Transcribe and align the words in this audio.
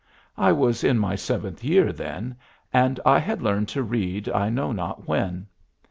I 0.39 0.51
was 0.51 0.83
in 0.83 0.97
my 0.97 1.15
seventh 1.15 1.63
year 1.63 1.91
then, 1.93 2.35
and 2.73 2.99
I 3.05 3.19
had 3.19 3.43
learned 3.43 3.67
to 3.69 3.83
read 3.83 4.27
I 4.29 4.49
know 4.49 4.71
not 4.71 5.07
when. 5.07 5.45